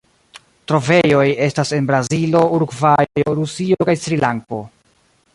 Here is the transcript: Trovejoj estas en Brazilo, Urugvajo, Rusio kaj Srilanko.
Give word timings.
Trovejoj 0.69 1.25
estas 1.47 1.73
en 1.79 1.89
Brazilo, 1.91 2.41
Urugvajo, 2.59 3.35
Rusio 3.41 3.79
kaj 3.91 3.95
Srilanko. 4.05 4.63